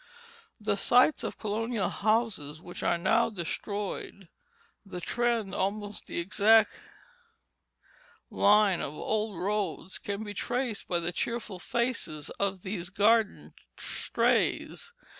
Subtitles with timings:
[0.59, 4.29] The sites of colonial houses which are now destroyed,
[4.83, 6.71] the trend, almost the exact
[8.31, 14.91] line of old roads, can be traced by the cheerful faces of these garden strays.